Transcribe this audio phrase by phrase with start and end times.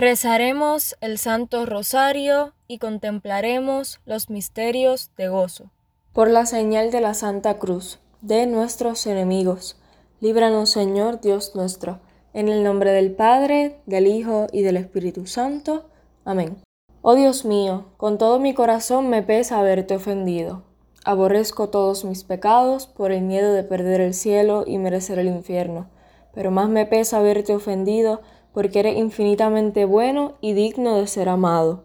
[0.00, 5.72] Rezaremos el Santo Rosario y contemplaremos los misterios de gozo.
[6.14, 9.78] Por la señal de la Santa Cruz, de nuestros enemigos,
[10.22, 11.98] líbranos Señor Dios nuestro,
[12.32, 15.90] en el nombre del Padre, del Hijo y del Espíritu Santo.
[16.24, 16.56] Amén.
[17.02, 20.62] Oh Dios mío, con todo mi corazón me pesa haberte ofendido.
[21.04, 25.90] Aborrezco todos mis pecados por el miedo de perder el cielo y merecer el infierno,
[26.32, 28.22] pero más me pesa haberte ofendido
[28.52, 31.84] porque eres infinitamente bueno y digno de ser amado.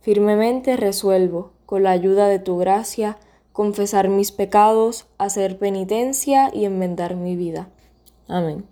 [0.00, 3.18] Firmemente resuelvo, con la ayuda de tu gracia,
[3.52, 7.68] confesar mis pecados, hacer penitencia y enmendar mi vida.
[8.28, 8.66] Amén.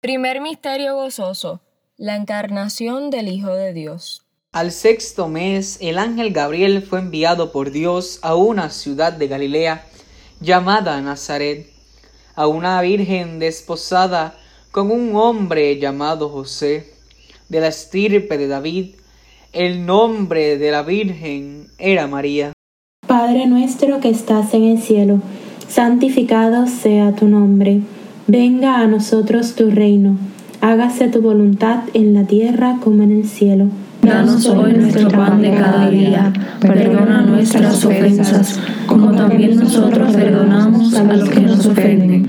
[0.00, 1.60] Primer misterio gozoso,
[1.96, 4.26] la encarnación del Hijo de Dios.
[4.52, 9.84] Al sexto mes, el ángel Gabriel fue enviado por Dios a una ciudad de Galilea
[10.40, 11.68] llamada Nazaret,
[12.36, 14.38] a una virgen desposada
[14.74, 16.94] con un hombre llamado José,
[17.48, 18.86] de la estirpe de David.
[19.52, 22.50] El nombre de la Virgen era María.
[23.06, 25.20] Padre nuestro que estás en el cielo,
[25.68, 27.82] santificado sea tu nombre.
[28.26, 30.18] Venga a nosotros tu reino.
[30.60, 33.68] Hágase tu voluntad en la tierra como en el cielo.
[34.02, 36.32] Danos hoy nuestro pan de cada día.
[36.60, 42.28] Perdona nuestras ofensas, como también nosotros perdonamos a los que nos ofenden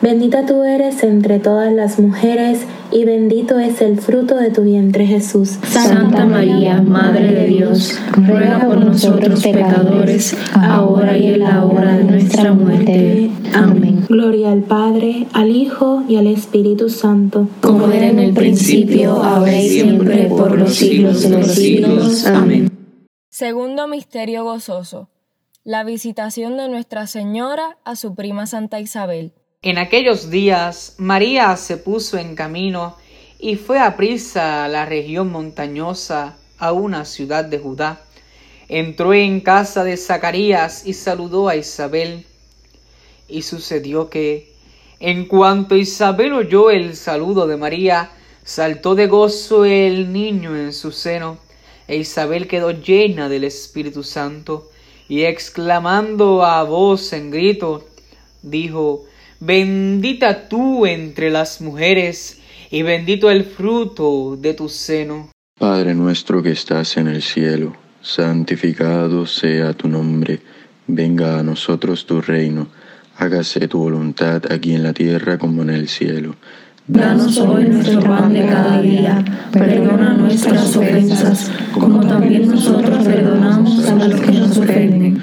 [0.00, 2.60] Bendita tú eres entre todas las mujeres,
[2.92, 5.58] y bendito es el fruto de tu vientre Jesús.
[5.64, 12.04] Santa María, Madre de Dios, ruega por nosotros pecadores, ahora y en la hora de
[12.04, 13.30] nuestra muerte.
[13.52, 14.04] Amén.
[14.08, 17.48] Gloria al Padre, al Hijo y al Espíritu Santo.
[17.60, 22.24] Como era en el principio, ahora y siempre, por los siglos de los siglos.
[22.24, 22.70] Amén.
[23.30, 25.08] Segundo misterio gozoso.
[25.64, 29.32] La visitación de Nuestra Señora a su prima Santa Isabel.
[29.62, 32.96] En aquellos días María se puso en camino
[33.40, 38.00] y fue a prisa a la región montañosa, a una ciudad de Judá.
[38.68, 42.24] Entró en casa de Zacarías y saludó a Isabel.
[43.26, 44.54] Y sucedió que,
[45.00, 48.12] en cuanto Isabel oyó el saludo de María,
[48.44, 51.36] saltó de gozo el niño en su seno,
[51.88, 54.70] e Isabel quedó llena del Espíritu Santo,
[55.08, 57.88] y exclamando a voz en grito,
[58.42, 59.07] dijo,
[59.40, 62.40] Bendita tú entre las mujeres,
[62.72, 65.30] y bendito el fruto de tu seno.
[65.56, 70.40] Padre nuestro que estás en el cielo, santificado sea tu nombre,
[70.88, 72.66] venga a nosotros tu reino,
[73.16, 76.34] hágase tu voluntad aquí en la tierra como en el cielo.
[76.88, 83.94] Danos hoy nuestro pan de cada día, perdona nuestras ofensas, como también nosotros perdonamos a
[83.94, 85.22] los que nos ofenden.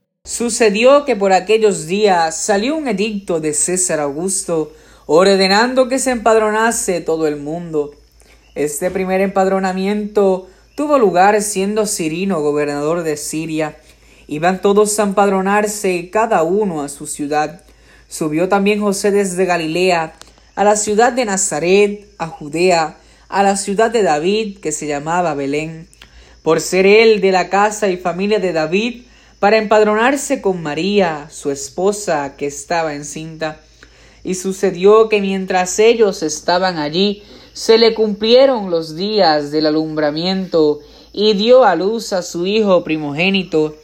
[0.23, 4.71] Sucedió que por aquellos días salió un edicto de César Augusto
[5.07, 7.95] ordenando que se empadronase todo el mundo.
[8.53, 13.77] Este primer empadronamiento tuvo lugar siendo Cirino gobernador de Siria.
[14.27, 17.61] Iban todos a empadronarse, cada uno a su ciudad.
[18.07, 20.13] Subió también José desde Galilea,
[20.53, 22.97] a la ciudad de Nazaret, a Judea,
[23.27, 25.87] a la ciudad de David, que se llamaba Belén,
[26.43, 29.05] por ser él de la casa y familia de David,
[29.41, 33.59] para empadronarse con María, su esposa, que estaba encinta.
[34.23, 40.81] Y sucedió que mientras ellos estaban allí, se le cumplieron los días del alumbramiento,
[41.11, 43.75] y dio a luz a su hijo primogénito.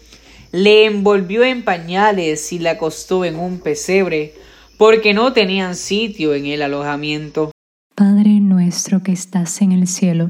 [0.52, 4.36] Le envolvió en pañales y le acostó en un pesebre,
[4.78, 7.50] porque no tenían sitio en el alojamiento.
[7.96, 10.30] Padre nuestro que estás en el cielo,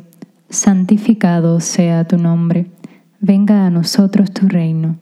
[0.50, 2.68] santificado sea tu nombre.
[3.20, 5.02] Venga a nosotros tu reino.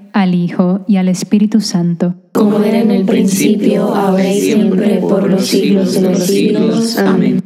[0.13, 2.15] al Hijo y al Espíritu Santo.
[2.33, 6.97] Como era en el principio, ahora y siempre, por los siglos de los siglos.
[6.97, 7.41] Amén.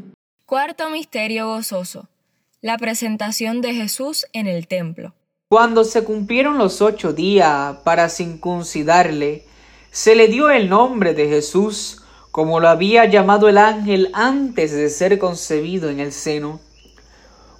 [0.45, 2.07] Cuarto misterio gozoso.
[2.62, 5.13] La presentación de Jesús en el templo.
[5.50, 9.45] Cuando se cumplieron los ocho días para circuncidarle,
[9.91, 14.89] se le dio el nombre de Jesús, como lo había llamado el ángel antes de
[14.89, 16.60] ser concebido en el seno.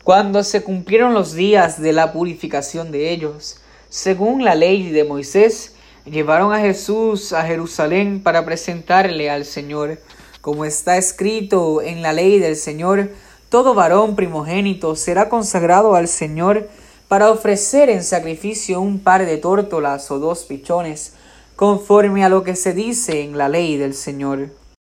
[0.04, 3.62] Cuando se cumplieron los días de la purificación de ellos,
[3.96, 5.74] según la ley de Moisés,
[6.04, 10.02] llevaron a Jesús a Jerusalén para presentarle al Señor.
[10.42, 13.12] Como está escrito en la ley del Señor,
[13.48, 16.68] todo varón primogénito será consagrado al Señor
[17.08, 21.14] para ofrecer en sacrificio un par de tórtolas o dos pichones,
[21.56, 24.50] conforme a lo que se dice en la ley del Señor.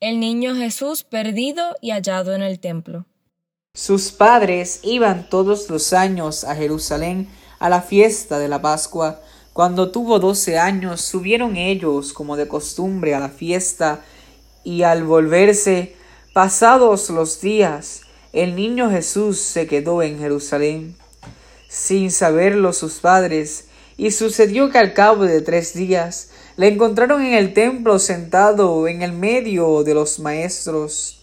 [0.00, 3.06] el niño Jesús perdido y hallado en el templo.
[3.74, 7.28] Sus padres iban todos los años a Jerusalén
[7.58, 9.20] a la fiesta de la Pascua.
[9.52, 14.04] Cuando tuvo doce años, subieron ellos como de costumbre a la fiesta,
[14.64, 15.96] y al volverse,
[16.32, 18.02] pasados los días,
[18.32, 20.96] el niño Jesús se quedó en Jerusalén,
[21.68, 27.34] sin saberlo sus padres, y sucedió que al cabo de tres días le encontraron en
[27.34, 31.20] el templo sentado en el medio de los maestros,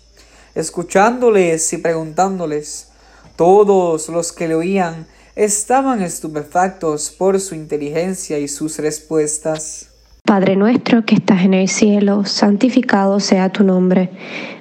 [0.56, 2.89] escuchándoles y preguntándoles.
[3.38, 9.88] Todos los que le oían estaban estupefactos por su inteligencia y sus respuestas.
[10.26, 14.12] Padre nuestro que estás en el cielo, santificado sea tu nombre.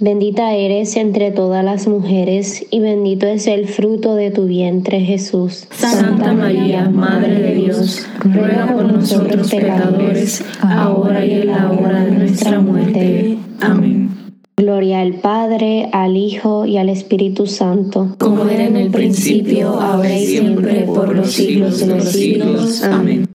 [0.00, 5.68] Bendita eres entre todas las mujeres y bendito es el fruto de tu vientre Jesús.
[5.70, 12.10] Santa María, Madre de Dios, ruega por nosotros pecadores, ahora y en la hora de
[12.10, 13.38] nuestra muerte.
[13.60, 14.10] Amén.
[14.56, 18.16] Gloria al Padre, al Hijo y al Espíritu Santo.
[18.18, 22.82] Como era en el principio, ahora y siempre, por los siglos de los siglos.
[22.82, 23.28] Amén.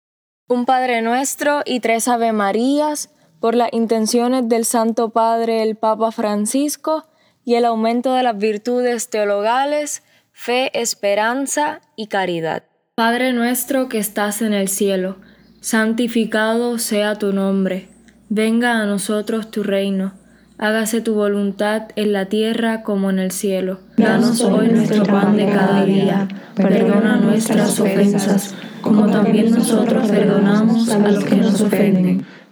[0.50, 3.10] Un Padre nuestro y tres Ave Marías
[3.40, 7.06] por las intenciones del Santo Padre el Papa Francisco
[7.46, 12.64] y el aumento de las virtudes teologales, fe, esperanza y caridad.
[12.96, 15.18] Padre nuestro que estás en el cielo,
[15.62, 17.88] santificado sea tu nombre,
[18.28, 20.14] venga a nosotros tu reino,
[20.58, 23.80] hágase tu voluntad en la tierra como en el cielo.
[23.96, 31.00] Danos hoy nuestro pan de cada día, perdona nuestras ofensas, como también nosotros perdonamos a
[31.00, 32.26] los que nos ofenden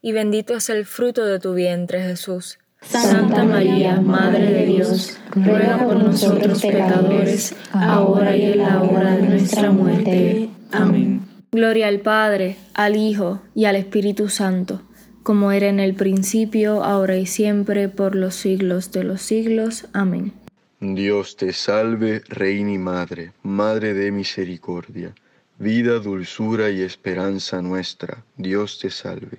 [0.00, 2.58] y bendito es el fruto de tu vientre, Jesús.
[2.82, 9.22] Santa María, Madre de Dios, ruega por nosotros pecadores, ahora y en la hora de
[9.22, 10.48] nuestra muerte.
[10.70, 11.22] Amén.
[11.50, 14.82] Gloria al Padre, al Hijo y al Espíritu Santo,
[15.22, 19.86] como era en el principio, ahora y siempre, por los siglos de los siglos.
[19.92, 20.32] Amén.
[20.80, 25.14] Dios te salve, Reina y Madre, Madre de misericordia
[25.58, 29.38] vida, dulzura y esperanza nuestra, Dios te salve.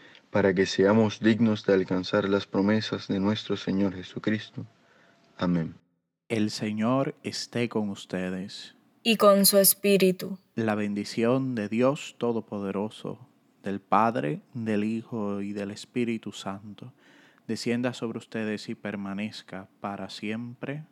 [0.31, 4.65] para que seamos dignos de alcanzar las promesas de nuestro Señor Jesucristo.
[5.37, 5.75] Amén.
[6.29, 8.75] El Señor esté con ustedes.
[9.03, 10.39] Y con su Espíritu.
[10.55, 13.19] La bendición de Dios Todopoderoso,
[13.63, 16.93] del Padre, del Hijo y del Espíritu Santo,
[17.47, 20.85] descienda sobre ustedes y permanezca para siempre.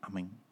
[0.00, 0.43] Amén.